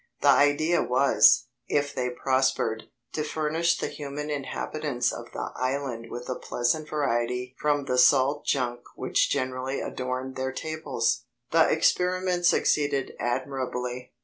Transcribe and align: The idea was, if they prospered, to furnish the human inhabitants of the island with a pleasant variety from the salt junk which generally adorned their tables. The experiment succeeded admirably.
The 0.21 0.29
idea 0.29 0.81
was, 0.81 1.45
if 1.67 1.93
they 1.93 2.09
prospered, 2.09 2.85
to 3.13 3.23
furnish 3.23 3.77
the 3.77 3.87
human 3.87 4.31
inhabitants 4.31 5.11
of 5.13 5.31
the 5.31 5.51
island 5.55 6.09
with 6.09 6.27
a 6.27 6.33
pleasant 6.33 6.89
variety 6.89 7.55
from 7.59 7.85
the 7.85 7.99
salt 7.99 8.43
junk 8.43 8.79
which 8.95 9.29
generally 9.29 9.79
adorned 9.79 10.37
their 10.37 10.53
tables. 10.53 11.25
The 11.51 11.69
experiment 11.69 12.47
succeeded 12.47 13.11
admirably. 13.19 14.13